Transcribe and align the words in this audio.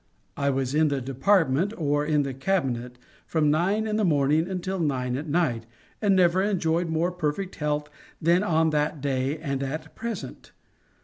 I 0.35 0.49
was 0.49 0.73
in 0.73 0.87
the 0.87 0.99
department, 0.99 1.73
or 1.77 2.03
in 2.03 2.23
the 2.23 2.33
Cabinet, 2.33 2.97
from 3.27 3.51
nine 3.51 3.85
in 3.85 3.97
the 3.97 4.03
morning 4.03 4.49
until 4.49 4.79
nine 4.79 5.15
at 5.15 5.29
night, 5.29 5.67
and 6.01 6.15
never 6.15 6.41
enjoyed 6.41 6.89
more 6.89 7.11
perfect 7.11 7.57
health 7.57 7.87
than 8.19 8.41
on 8.41 8.71
that 8.71 8.99
day 8.99 9.37
and 9.37 9.61
at 9.61 9.93
present. 9.93 10.53